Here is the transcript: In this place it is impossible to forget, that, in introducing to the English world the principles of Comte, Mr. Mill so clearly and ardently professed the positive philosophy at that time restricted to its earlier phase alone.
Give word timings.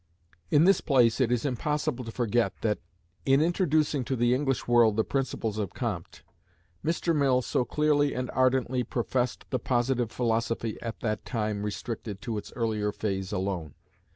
In 0.49 0.63
this 0.63 0.81
place 0.81 1.21
it 1.21 1.31
is 1.31 1.45
impossible 1.45 2.03
to 2.03 2.11
forget, 2.11 2.59
that, 2.61 2.79
in 3.23 3.39
introducing 3.39 4.03
to 4.05 4.15
the 4.15 4.33
English 4.33 4.67
world 4.67 4.97
the 4.97 5.03
principles 5.03 5.59
of 5.59 5.75
Comte, 5.75 6.23
Mr. 6.83 7.15
Mill 7.15 7.43
so 7.43 7.63
clearly 7.63 8.15
and 8.15 8.31
ardently 8.31 8.83
professed 8.83 9.45
the 9.51 9.59
positive 9.59 10.11
philosophy 10.11 10.81
at 10.81 11.01
that 11.01 11.23
time 11.23 11.61
restricted 11.61 12.19
to 12.23 12.39
its 12.39 12.51
earlier 12.55 12.91
phase 12.91 13.31
alone. 13.31 13.75